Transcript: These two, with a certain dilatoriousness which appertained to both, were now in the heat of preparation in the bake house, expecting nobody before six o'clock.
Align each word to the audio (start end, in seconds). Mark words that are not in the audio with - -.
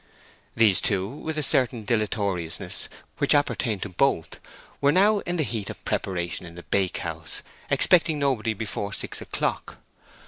These 0.55 0.81
two, 0.81 1.07
with 1.07 1.37
a 1.37 1.43
certain 1.43 1.85
dilatoriousness 1.85 2.89
which 3.19 3.35
appertained 3.35 3.83
to 3.83 3.89
both, 3.89 4.39
were 4.81 4.91
now 4.91 5.19
in 5.19 5.37
the 5.37 5.43
heat 5.43 5.69
of 5.69 5.85
preparation 5.85 6.47
in 6.47 6.55
the 6.55 6.63
bake 6.63 6.97
house, 6.97 7.43
expecting 7.69 8.17
nobody 8.17 8.55
before 8.55 8.93
six 8.93 9.21
o'clock. 9.21 9.77